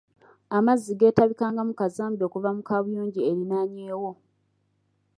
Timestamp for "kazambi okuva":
1.79-2.49